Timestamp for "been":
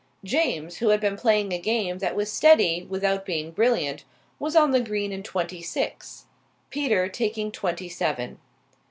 0.99-1.15